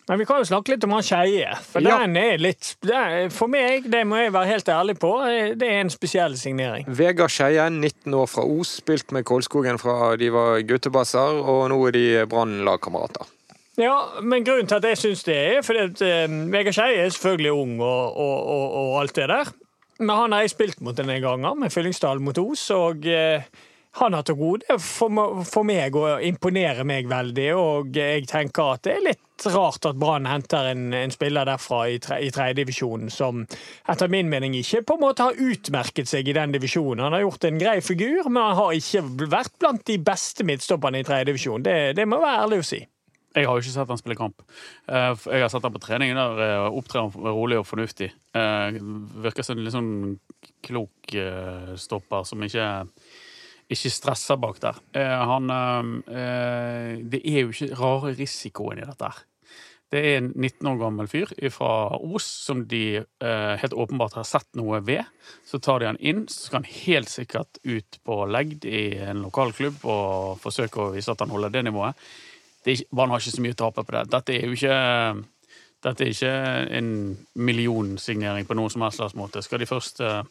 [0.08, 1.50] Men vi kan jo snakke litt om han Skeie.
[1.66, 1.96] For ja.
[2.02, 2.68] den er litt
[3.34, 5.10] For meg, det må jeg være helt ærlig på,
[5.58, 6.86] det er en spesiell signering.
[6.86, 11.80] Vegard Skeie, 19 år fra Os, spilt med Kolskogen fra de var guttebasser, og nå
[11.88, 13.35] er de Brann-lagkamerater.
[13.76, 17.12] Ja, men grunnen til at jeg syns det, er fordi at um, Vegard Skei er
[17.12, 19.52] selvfølgelig ung og, og, og, og, alt det der.
[19.98, 23.44] Men han har jeg spilt mot en gang, med Fyllingsdal mot Os, og uh,
[24.00, 25.12] han har til gode for,
[25.44, 27.46] for, meg å imponere meg veldig.
[27.56, 31.82] Og jeg tenker at det er litt rart at Brann henter en, en, spiller derfra
[31.92, 33.44] i, tre, i tredjedivisjonen som
[33.88, 37.04] etter min mening ikke på en måte har utmerket seg i den divisjonen.
[37.04, 41.00] Han har gjort en grei figur, men han har ikke vært blant de beste midtstopperne
[41.00, 41.64] i tredjedivisjon.
[41.64, 42.84] Det, det må være ærlig å si.
[43.36, 44.40] Jeg har jo ikke sett han spille kamp.
[44.88, 46.14] Eh, jeg har sett han på trening.
[46.16, 48.08] Der eh, opptrer han rolig og fornuftig.
[48.32, 48.80] Eh,
[49.26, 49.94] virker som en litt sånn
[50.64, 51.12] klok
[51.78, 52.64] stopper som ikke,
[53.70, 54.80] ikke stresser bak der.
[54.96, 59.20] Han Det er jo ikke rare risikoen i dette her.
[59.94, 64.48] Det er en 19 år gammel fyr fra Os som de helt åpenbart har sett
[64.58, 65.06] noe ved.
[65.46, 69.22] Så tar de han inn, så skal han helt sikkert ut på legd i en
[69.28, 72.08] lokalklubb og forsøke å vise at han holder det nivået
[72.74, 74.04] ikke, Brann har ikke så mye å tape på det.
[74.12, 74.76] Dette er jo ikke
[75.86, 76.30] dette er ikke
[76.78, 76.88] en
[77.38, 79.42] millionsignering på noen som helst måte.
[79.44, 80.24] Skal de først uh,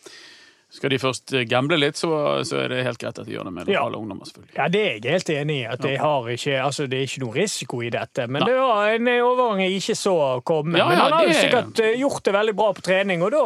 [0.70, 2.10] skal de først eh, gamble litt, så,
[2.48, 4.02] så, er det helt greit at de gjør det med lokale ja.
[4.02, 4.28] ungdommer.
[4.28, 4.56] selvfølgelig.
[4.58, 5.66] Ja, Det er jeg helt enig i.
[5.66, 8.28] at det, ikke, altså, det er ikke noe risiko i dette.
[8.28, 8.50] Men Nei.
[8.50, 10.78] det var en overgang jeg ikke så komme.
[10.78, 13.32] Ja, ja, men han har jo sikkert eh, gjort det veldig bra på trening, og
[13.36, 13.44] da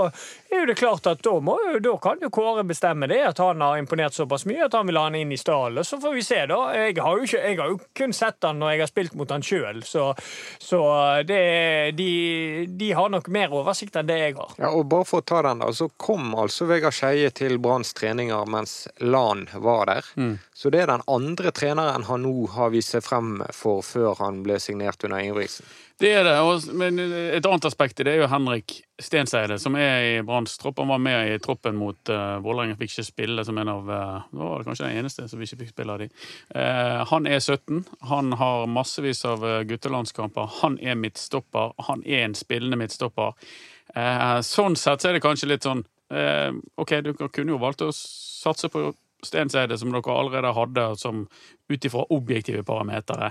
[0.50, 3.62] er jo det klart at da, må, da kan jo Kåre bestemme det, at han
[3.62, 5.86] har imponert såpass mye at han vil ha han inn i stallen.
[5.86, 6.60] Så får vi se, da.
[6.78, 9.30] Jeg har jo, ikke, jeg har jo kun sett han når jeg har spilt mot
[9.34, 10.10] han sjøl, så,
[10.58, 10.82] så
[11.28, 11.44] det,
[12.00, 12.10] de,
[12.80, 14.58] de, har nok mer oversikt enn det jeg har.
[14.58, 17.60] Ja, og bare for å ta den, da, så kom altså Vegard Skeie greie til
[17.60, 20.06] Branns treninger mens Lan var der.
[20.16, 20.40] Mm.
[20.54, 24.44] Så det er den andre treneren han nå har vist seg frem for før han
[24.46, 25.68] ble signert under Ingebrigtsen.
[26.00, 26.72] Det er det.
[26.80, 30.80] men et annet aspekt det er jo Henrik Stenseide, som er i Branns tropp.
[30.80, 34.30] Han var med i troppen mot uh, Vålerenga, fikk ikke spille som en av uh,
[34.32, 36.08] var kanskje den eneste som ikke fikk spille av de.
[36.56, 37.84] Uh, han er 17.
[38.14, 40.48] Han har massevis av guttelandskamper.
[40.62, 41.76] Han er midtstopper.
[41.90, 43.36] Han er en spillende midtstopper.
[43.92, 47.92] Uh, sånn sett så er det kanskje litt sånn OK, dere kunne jo valgt å
[47.94, 48.88] satse på
[49.26, 51.28] Stenseide, som dere allerede hadde, som
[51.70, 53.30] ut ifra objektive parametere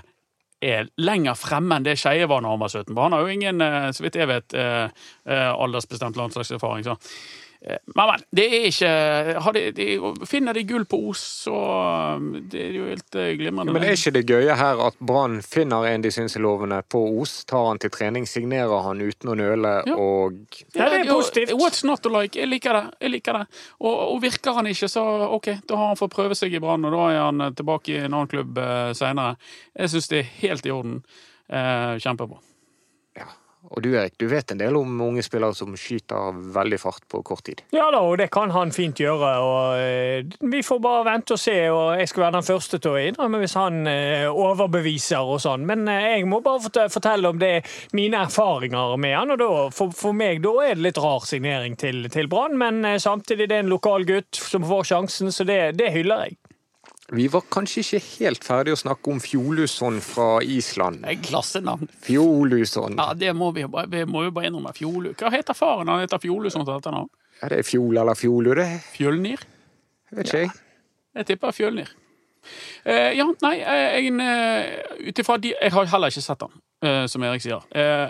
[0.61, 2.95] er lenger fremme enn det Skeie var da han var 17.
[2.97, 4.89] Han har jo ingen, eh, så vidt jeg vet, eh,
[5.25, 6.83] eh, aldersbestemt landslagserfaring.
[6.83, 9.87] Så Eh, men, men, det er ikke de, de,
[10.27, 11.55] Finner de gull på Os, så
[12.15, 13.73] um, det er jo helt eh, glimrende.
[13.75, 17.01] Men er ikke det gøye her at Brann finner en de syns er lovende på
[17.19, 19.99] Os, tar han til trening, signerer han uten å nøle ja.
[19.99, 20.39] og
[20.71, 21.53] Ja, det er positivt.
[21.59, 22.39] What's not to like?
[22.39, 22.85] Jeg liker det.
[23.03, 23.45] Jeg liker det.
[23.83, 26.87] Og, og, virker han ikke, så OK, da har han fått prøve seg i Brann,
[26.87, 29.35] og da er han eh, tilbake i en annen klubb uh, seinere.
[29.75, 31.01] Jeg syns det er helt i orden.
[31.49, 32.39] Uh, kjempebra.
[33.69, 37.21] Og du Erik, du vet en del om unge spillere som skyter veldig fart på
[37.25, 37.61] kort tid?
[37.75, 39.31] Ja da, og det kan han fint gjøre.
[39.45, 41.57] og eh, Vi får bare vente og se.
[41.69, 45.67] og Jeg skal være den første til å innrømme hvis han eh, overbeviser og sånn.
[45.69, 47.53] Men eh, jeg må bare fortelle om det
[47.97, 49.35] mine erfaringer med han.
[49.35, 52.81] og da, for, for, meg da er det litt rar signering til, til Brann, men
[52.99, 56.39] samtidig det er en lokal gutt som får sjansen, så det, det hyller jeg.
[57.11, 61.01] Vi var kanskje ikke helt ferdig å snakke om Fjolusson fra Island.
[61.01, 61.89] Det er klassenavn.
[62.05, 62.99] Fjolusson.
[62.99, 64.75] Ja, det må vi, vi må jo bare innrømme.
[64.77, 65.15] Fjolu.
[65.17, 65.89] Hva heter faren?
[65.89, 67.09] Han heter Fjolusson til dette navn?
[67.39, 68.67] Ja, det er Fjol eller Fjolu, det.
[68.93, 69.41] Fjølnir?
[70.11, 70.51] Vet ikke jeg.
[70.53, 71.91] Ja, jeg tipper Fjølnir.
[72.87, 76.53] Uh, ja, nei, eh, jeg, uh, ut ifra de Jeg har heller ikke sett han,
[76.85, 77.65] uh, som Erik sier.
[77.75, 78.07] Uh,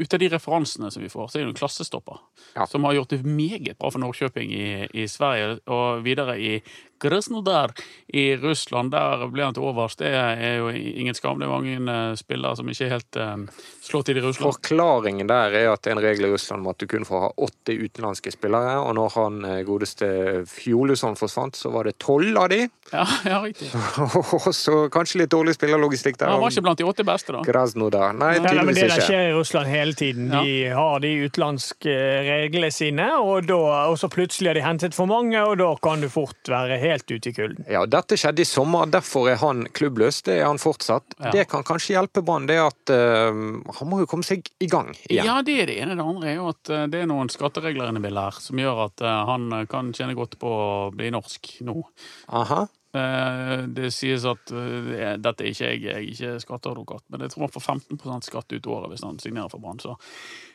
[0.00, 2.18] ut av de referansene som vi får, så er det en klassestopper
[2.56, 2.66] ja.
[2.66, 6.54] som har gjort det meget bra for Norrköping i, i Sverige, og videre i
[7.02, 7.74] Krasnodar
[8.08, 8.92] i Russland.
[8.92, 9.96] Der ble han til overs.
[9.98, 11.40] Det er jo ingen skam.
[11.40, 14.54] Det er mange uh, spillere som ikke helt uh, slår til i Russland.
[14.54, 17.26] Forklaringen der er at det er en regel i Russland om at du kun får
[17.26, 20.08] ha åtte utenlandske spillere, og når han uh, godeste
[20.50, 22.66] Fjolusson forsvant, så var det tolv av de.
[22.92, 23.70] Ja, ja riktig.
[24.64, 26.34] så kanskje litt dårlig spillerlogistikk der.
[26.34, 27.42] Han var ikke blant de åtte beste, da.
[27.46, 28.12] Krasnodar.
[28.12, 30.28] Nei, tydeligvis ja, men det der skjer i Russland hele tiden.
[30.32, 31.96] De har de utenlandske
[32.28, 36.04] reglene sine, og, da, og så plutselig har de hentet for mange, og da kan
[36.04, 37.64] du fort være helt helt ute i kulden.
[37.70, 40.22] Ja, dette skjedde i sommer, derfor er han klubbløs.
[40.26, 41.16] Det er han fortsatt.
[41.18, 41.32] Ja.
[41.34, 43.32] Det kan kanskje hjelpe Brann, det at uh,
[43.78, 45.26] han må jo komme seg i gang igjen.
[45.26, 45.96] Ja, det er det ene.
[45.98, 48.86] Det andre er jo at uh, det er noen skatteregler inne i her som gjør
[48.88, 51.80] at uh, han kan tjene godt på å bli norsk nå.
[52.28, 52.66] Aha.
[52.92, 57.52] Det sies at Dette er ikke jeg, jeg er ikke skatteadvokat, men jeg tror han
[57.54, 59.80] får 15% skatt ut året hvis han signerer for Brann.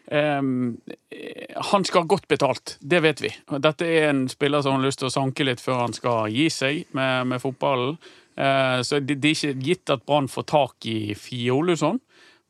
[0.08, 0.78] Um,
[1.72, 3.32] han skal ha godt betalt, det vet vi.
[3.60, 6.48] Dette er en spiller som har lyst til å sanke litt før han skal gi
[6.54, 7.98] seg med, med fotballen.
[8.38, 12.00] Uh, så det, det, er ikke gitt at Brann får tak i Fjolusson.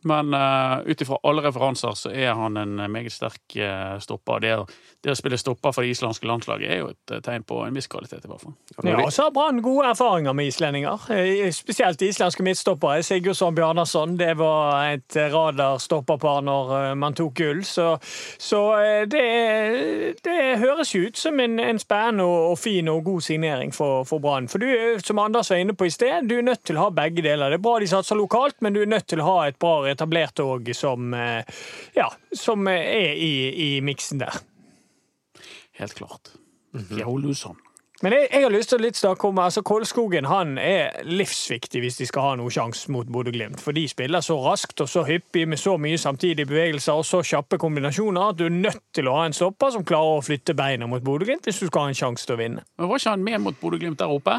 [0.02, 4.40] Men uh, ut ifra alle referanser så er han en meget sterk uh, stopper.
[4.44, 4.54] Det,
[5.04, 7.76] det, å spille stopper for det islandske landslaget er jo et uh, tegn på en
[7.78, 8.22] viss kvalitet.
[8.26, 8.54] i hvert fall.
[8.86, 11.08] Ja, og så har Brann gode erfaringer med islendinger.
[11.56, 13.02] Spesielt islandske midtstoppere.
[13.04, 17.64] Sigurdsson Bjarnason det var et radarstopperpar når man tok gull.
[17.66, 17.90] Så,
[18.38, 18.62] så
[19.10, 19.26] det,
[20.22, 24.06] det, høres jo ut som en, en spennende og, og, fin og god signering for,
[24.08, 24.48] for Brann.
[24.52, 24.68] For du,
[25.04, 27.52] som Anders var inne på i sted, du er nødt til å ha begge deler.
[27.52, 29.76] Det er bra de satser lokalt, men du er nødt til å ha et bra
[29.92, 31.62] etablert òg, som, eh,
[31.98, 33.32] ja, som er i,
[33.68, 34.42] i miksen der.
[35.78, 36.34] Helt klart.
[36.74, 37.67] Mm -hmm.
[38.06, 41.82] Men jeg, jeg, har lyst til å litt snakke om altså Kolskogen han er livsviktig
[41.82, 43.58] hvis de skal ha noen sjanse mot Bodø-Glimt.
[43.64, 47.24] For de spiller så raskt og så hyppig med så mye samtidige bevegelser og så
[47.26, 50.54] kjappe kombinasjoner at du er nødt til å ha en stopper som klarer å flytte
[50.58, 52.68] beina mot Bodø-Glimt hvis du skal ha en sjanse til å vinne.
[52.78, 54.38] Men Var ikke han med mot Bodø-Glimt der oppe?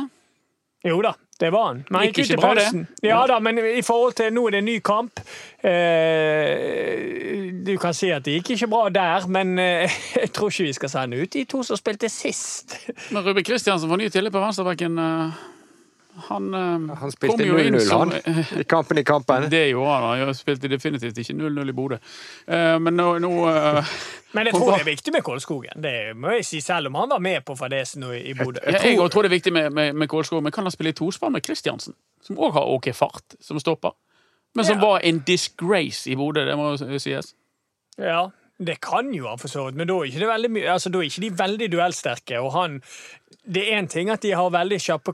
[0.87, 1.81] Jo da, det var han.
[1.91, 2.85] Men gikk ut i pausen.
[3.03, 5.21] Ja da, men i forhold til nå er det en ny kamp.
[5.67, 9.91] Eh, du kan si at det gikk ikke bra der, men eh,
[10.23, 12.79] jeg tror ikke vi skal sende ut de to som spilte sist.
[13.11, 14.99] Men Ruben Kristiansen får ny tillit på venstrebacken.
[15.03, 15.41] Eh,
[16.27, 18.13] han, uh, han spilte 0-0, han,
[18.61, 19.47] i kampen i kampen.
[19.51, 20.23] Det gjorde han.
[20.27, 21.99] Han spilte definitivt ikke 0-0 i Bodø.
[22.49, 23.93] Uh, men nå, nå uh,
[24.37, 25.83] Men jeg tror det er viktig med Kålskogen.
[25.83, 28.61] Det må jeg si, selv om han var med på fadesen i Bodø.
[28.67, 30.93] Jeg, jeg, jeg, tror det er viktig med, med, med Kålskogen, men kan han spille
[30.93, 31.97] i tospann med Kristiansen?
[32.23, 33.97] Som òg har OK fart, som stopper.
[34.55, 34.85] Men som ja.
[34.85, 37.33] var en disgrace i Bodø, det må sies.
[37.99, 38.29] Ja,
[38.59, 41.03] det kan jo han for så vidt, men da er ikke, veldig, altså, da er
[41.09, 42.41] ikke de veldig duellsterke.
[42.43, 42.83] Og han
[43.49, 45.13] Det er én ting at de har veldig kjappe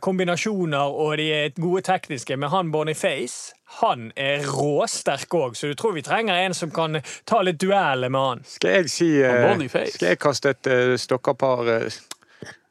[0.00, 5.74] kombinasjoner, og de er gode tekniske, men han Boniface han er råsterk òg, så du
[5.74, 8.44] tror vi trenger en som kan ta litt dueller med han.
[8.44, 11.88] Skal jeg si Skal jeg kaste et stokkerpar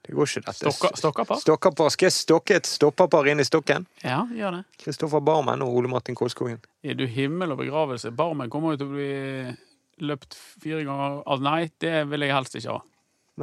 [0.07, 0.71] det går ikke, dette.
[0.71, 1.39] Stokka, stokkapar?
[1.41, 1.89] Stokkapar.
[1.91, 3.83] Skal jeg stokke et stoppapar inn i stokken?
[3.99, 4.61] Ja, gjør det.
[4.79, 6.61] Kristoffer Barmen og Ole Martin Kolskogen.
[6.79, 8.13] Er du himmel og begravelse?
[8.15, 12.55] Barmen kommer jo til å bli løpt fire ganger altså, Nei, det vil jeg helst
[12.55, 12.81] ikke ha.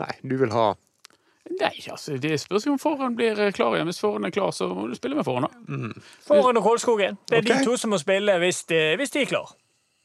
[0.00, 0.70] Nei, du vil ha
[1.61, 3.90] Nei, altså, det spørs om forhånd blir klar igjen.
[3.90, 5.74] Hvis forhånd er klar, så må du spille med forhånd, da.
[5.77, 6.07] Mm.
[6.24, 7.18] Forhånd og Kolskogen.
[7.29, 7.59] Det er okay.
[7.61, 9.53] de to som må spille hvis de, hvis de er klar.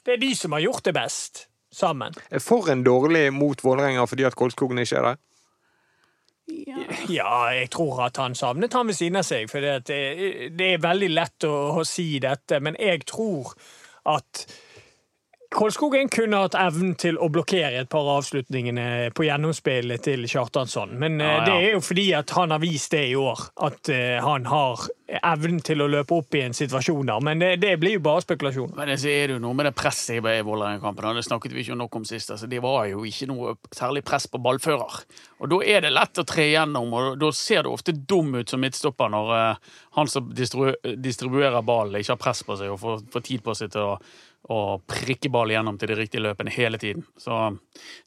[0.04, 2.20] Det er de som har gjort det best sammen.
[2.28, 5.22] Er forhånd dårlig mot Vålerenga fordi at Kolskogen ikke er der?
[7.18, 7.52] Ja.
[7.54, 9.50] jeg tror at han savnet han ved siden av seg.
[9.52, 10.00] For det,
[10.58, 13.54] det er veldig lett å, å, si dette, men jeg tror
[14.10, 14.46] at
[15.50, 20.94] Kolskogen kunne hatt evnen til å blokkere et par av avslutningene på gjennomspillet til Kjartansson.
[21.02, 21.46] Men ja, ja.
[21.48, 24.86] det er jo fordi at han har vist det i år, at uh, han har
[25.10, 27.26] evnen til å løpe opp i en situasjon der.
[27.26, 28.76] Men det, det blir jo bare spekulasjon.
[28.78, 31.10] Men det er jo noe med det presset i Vålerenga-kampen.
[31.18, 32.30] Det snakket vi ikke nok om sist.
[32.36, 35.02] Altså, det var jo ikke noe særlig press på ballfører.
[35.42, 38.54] Og da er det lett å tre gjennom, og da ser det ofte dum ut
[38.54, 43.06] som midtstopper når uh, han som distribuerer ballen, ikke har press på seg og får,
[43.10, 44.02] får tid på seg til å
[44.50, 47.04] og prikke ball gjennom til de riktige løpene hele tiden.
[47.20, 47.36] Så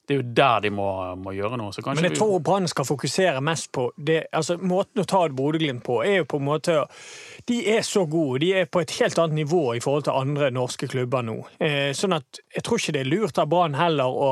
[0.07, 1.71] det er jo der de må, må gjøre noe.
[1.93, 5.85] Men jeg tror Brann skal fokusere mest på det, altså Måten å ta et Bodø-Glimt
[5.85, 6.77] på, er jo på en måte
[7.47, 8.41] De er så gode.
[8.43, 11.37] De er på et helt annet nivå i forhold til andre norske klubber nå.
[11.63, 14.31] Eh, sånn at jeg tror ikke det er lurt av Brann heller å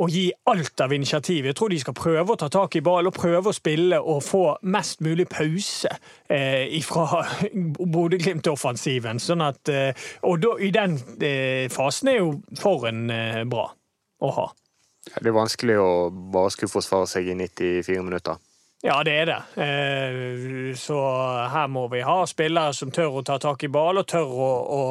[0.00, 1.46] å gi alt av initiativ.
[1.50, 4.22] Jeg tror de skal prøve å ta tak i ball og prøve å spille og
[4.24, 5.92] få mest mulig pause
[6.30, 7.24] eh, fra
[7.94, 9.20] Bodø-Glimt-offensiven.
[9.20, 13.68] Sånn eh, og da, i den eh, fasen er jo Forhen eh, bra
[14.20, 14.48] å ha.
[15.10, 18.40] Det er vanskelig å bare skulle forsvare seg i 94 minutter.
[18.82, 19.62] Ja, det er det.
[19.62, 20.98] Eh, så
[21.52, 24.46] her må vi ha spillere som tør å ta tak i ball, og tør å,
[24.72, 24.84] å,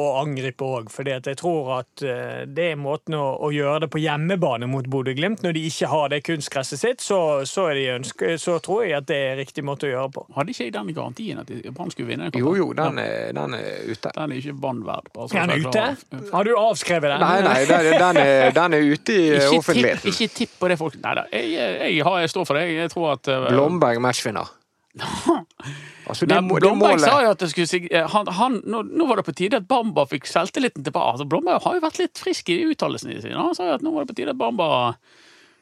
[0.00, 0.88] å, angripe òg.
[0.88, 4.88] For jeg tror at eh, det er måten å, å gjøre det på hjemmebane mot
[4.88, 5.44] Bodø-Glimt.
[5.44, 9.10] Når de ikke har det kunstgresset sitt, så, så, de ønske, så, tror jeg at
[9.12, 10.24] det er riktig måte å gjøre på.
[10.38, 12.30] Hadde ikke den garantien at Brann skulle vinne?
[12.32, 14.14] Jo, jo, den er, den er, ute.
[14.16, 15.12] Den er ikke Brann verd.
[15.34, 15.84] Den er ute?
[16.32, 17.26] Har du avskrevet den?
[17.26, 20.16] Nei, nei, den, den, er, den er, ute i offentligheten.
[20.16, 22.64] Ikke tipp på det folk Nei da, jeg, jeg, jeg, jeg står for det.
[22.72, 24.54] Jeg tror at at uh, Blomberg matchvinner.
[26.08, 29.28] altså, Nei, Blomberg sa jo at det skulle eh, han, han, nå, nå, var det
[29.28, 31.14] på tide at Bamba fikk selvtilliten tilbake.
[31.14, 33.38] Altså, Blomberg har jo vært litt frisk i uttalelsene sine.
[33.38, 34.68] Han sa jo at nå var det på tide at Bamba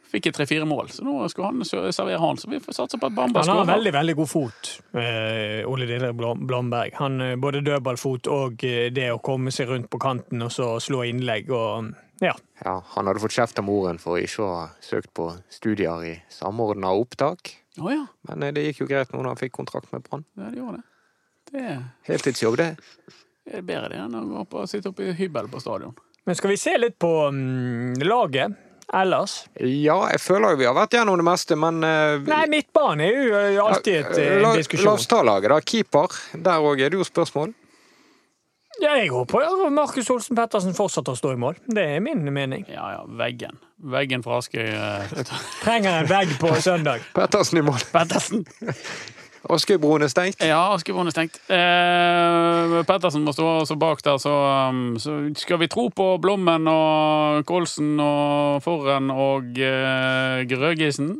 [0.06, 2.38] fikk tre-fire mål, så nå skulle han servere han.
[2.38, 5.90] Så vi får satse på at Bamba Han har veldig veldig god fot, eh, Ole
[5.90, 6.96] Didrik Blomberg.
[7.02, 8.62] Han eh, Både dødballfot og
[8.96, 11.50] det å komme seg rundt på kanten og så slå innlegg.
[11.50, 11.92] og
[12.24, 12.32] ja.
[12.64, 12.74] ja.
[12.94, 16.94] Han hadde fått kjeft av moren for ikke å ha søkt på studier i samordna
[16.96, 17.52] opptak.
[17.80, 18.06] Oh, ja.
[18.28, 20.24] Men eh, det gikk jo greit når han fikk kontrakt med Brann.
[20.38, 20.86] Ja, det gjorde det.
[21.52, 21.78] det...
[22.08, 22.70] Heltidsjobb, det.
[23.46, 25.94] Det er bedre det enn å gå på, sitte oppe i hybel på stadion.
[26.26, 28.56] Men skal vi se litt på um, laget?
[28.94, 29.40] Ellers?
[29.58, 33.48] Ja, jeg føler jo vi har vært gjennom det meste, men uh, Nei, midtbane er
[33.56, 34.88] jo alltid et uh, la, diskusjon.
[34.88, 35.58] La oss ta laget, da.
[35.62, 36.18] Keeper.
[36.34, 37.54] Der òg er det jo spørsmål.
[38.82, 41.56] Ja, jeg håper ja, Markus Olsen Pettersen fortsetter å stå i mål.
[41.64, 42.66] Det er min mening.
[42.68, 43.56] Ja, ja, veggen.
[43.80, 44.66] Veggen fra Askøy.
[44.68, 45.20] Uh...
[45.64, 47.04] Trenger en vegg på søndag.
[47.16, 47.80] Pettersen i mål.
[47.94, 48.44] Pettersen.
[49.52, 50.42] Askøybroen er stengt?
[50.42, 51.38] Ja, Askøybroen er stengt.
[51.52, 54.32] Eh, Pettersen må stå også bak der, så,
[54.70, 61.14] um, så, skal vi tro på Blommen og Kolsen og Forren og eh, Grøgisen?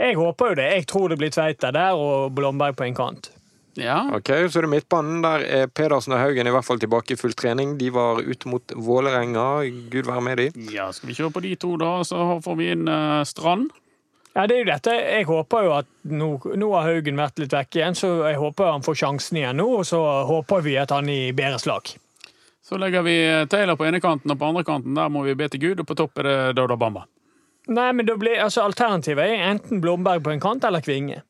[0.00, 0.70] Jeg håper jo det.
[0.78, 3.32] Jeg tror det blir Tveita der og Blomberg på en kant.
[3.80, 4.02] Ja.
[4.16, 5.22] Ok, Så er det midtbanen.
[5.24, 7.78] Der er Pedersen og Haugen i hvert fall tilbake i full trening.
[7.80, 9.64] De var ute mot Vålerenga.
[9.90, 10.50] Gud være med de.
[10.74, 13.70] Ja, Skal vi kjøre på de to, da, så får vi inn uh, Strand.
[14.34, 14.92] Ja, det er jo dette.
[14.94, 18.70] Jeg håper jo at nå, nå, har Haugen vært litt vekk igjen, så jeg håper
[18.70, 21.90] han får sjansen igjen nå, og så håper vi at han er i bedre slag.
[22.62, 23.16] Så legger vi
[23.50, 25.88] Taylor på ene kanten, og på andre kanten der må vi be til Gud, og
[25.88, 27.08] på topp er det Dodo Bamba.
[27.70, 31.24] Nei, men det blir, altså Alternativet er enten Blomberg på en kant eller Kvinge.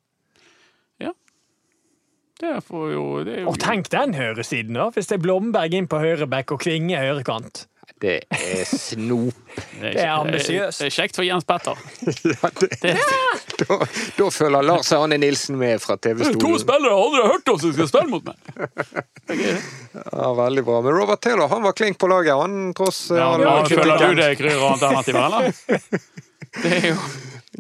[2.40, 4.88] Jo, det er jo Og tenk den høyresiden, da!
[4.94, 7.66] Hvis det er Blomberg inn på høyreback og Kvinge høyrekant.
[8.00, 9.34] Det er snop.
[9.80, 10.80] Det er ambisiøst.
[10.80, 11.76] Det er kjekt for Jens Petter.
[12.32, 12.96] ja, det, det.
[13.60, 13.76] Da,
[14.16, 16.38] da, følger Lars Arne Nilsen med fra TV-stolen.
[16.40, 18.38] To spillere jeg aldri har hørt om som skal spille mot meg!
[19.92, 20.78] Ja, Veldig bra.
[20.86, 24.16] Men Robert Taylor han var klink på laget, han tross ja, han, ja, Føler du
[24.22, 25.52] det, Kryr, de eller?
[26.58, 27.00] Det er jo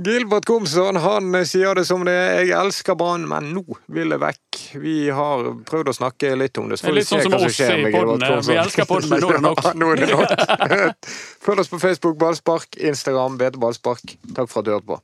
[0.00, 2.44] Gilbert Komsson han sier det som det er.
[2.46, 4.60] Jeg elsker Brann, men nå vil jeg vekk.
[4.80, 6.78] Vi har prøvd å snakke litt om det.
[6.80, 8.52] Så får vi se sånn hva som skjer med Gilbert Komsson.
[8.54, 9.62] Vi elsker podden, men nå er det nok.
[9.66, 10.30] ja, nå er det nok.
[11.46, 14.16] Følg oss på Facebook Ballspark, Instagram BT Ballspark.
[14.36, 15.00] Takk for at du hørte på.